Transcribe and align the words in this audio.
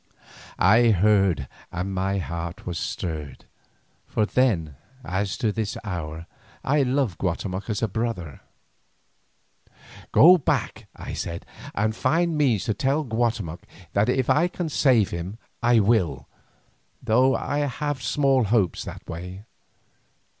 I 0.57 0.89
heard 0.89 1.47
and 1.71 1.93
my 1.93 2.17
heart 2.17 2.65
was 2.65 2.79
stirred, 2.79 3.45
for 4.07 4.25
then, 4.25 4.75
as 5.05 5.37
to 5.37 5.51
this 5.51 5.77
hour, 5.83 6.25
I 6.63 6.81
loved 6.81 7.19
Guatemoc 7.19 7.69
as 7.69 7.83
a 7.83 7.87
brother. 7.87 8.41
"Go 10.11 10.39
back," 10.39 10.87
I 10.95 11.13
said, 11.13 11.45
"and 11.75 11.95
find 11.95 12.35
means 12.35 12.63
to 12.63 12.73
tell 12.73 13.03
Guatemoc 13.03 13.61
that 13.93 14.09
if 14.09 14.27
I 14.27 14.47
can 14.47 14.69
save 14.69 15.11
him 15.11 15.37
I 15.61 15.79
will, 15.79 16.27
though 16.99 17.35
I 17.35 17.59
have 17.59 18.01
small 18.01 18.45
hopes 18.45 18.83
that 18.83 19.07
way. 19.07 19.45